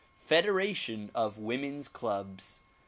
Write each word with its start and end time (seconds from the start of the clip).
Federation 0.15 1.11
of 1.13 1.37
Women's 1.37 1.87
Clubs. 1.87 2.61